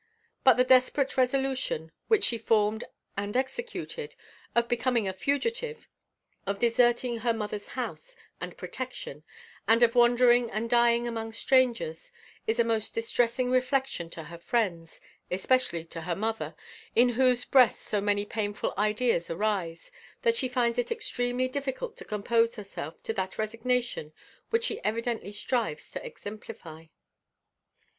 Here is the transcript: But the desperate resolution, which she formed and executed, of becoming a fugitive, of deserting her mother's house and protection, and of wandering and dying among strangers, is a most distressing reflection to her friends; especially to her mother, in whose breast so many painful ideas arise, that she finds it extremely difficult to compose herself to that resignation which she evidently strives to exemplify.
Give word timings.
But 0.43 0.53
the 0.55 0.63
desperate 0.63 1.15
resolution, 1.15 1.91
which 2.07 2.23
she 2.23 2.39
formed 2.39 2.85
and 3.15 3.37
executed, 3.37 4.15
of 4.55 4.67
becoming 4.67 5.07
a 5.07 5.13
fugitive, 5.13 5.87
of 6.47 6.57
deserting 6.57 7.17
her 7.19 7.33
mother's 7.33 7.67
house 7.77 8.15
and 8.41 8.57
protection, 8.57 9.21
and 9.67 9.83
of 9.83 9.93
wandering 9.93 10.49
and 10.49 10.71
dying 10.71 11.07
among 11.07 11.33
strangers, 11.33 12.11
is 12.47 12.57
a 12.59 12.63
most 12.63 12.95
distressing 12.95 13.51
reflection 13.51 14.09
to 14.09 14.23
her 14.23 14.39
friends; 14.39 14.99
especially 15.29 15.85
to 15.85 16.01
her 16.01 16.15
mother, 16.15 16.55
in 16.95 17.09
whose 17.09 17.45
breast 17.45 17.81
so 17.81 18.01
many 18.01 18.25
painful 18.25 18.73
ideas 18.79 19.29
arise, 19.29 19.91
that 20.23 20.35
she 20.35 20.49
finds 20.49 20.79
it 20.79 20.91
extremely 20.91 21.47
difficult 21.47 21.95
to 21.97 22.05
compose 22.05 22.55
herself 22.55 23.03
to 23.03 23.13
that 23.13 23.37
resignation 23.37 24.13
which 24.49 24.63
she 24.65 24.83
evidently 24.83 25.31
strives 25.31 25.91
to 25.91 26.03
exemplify. 26.03 26.85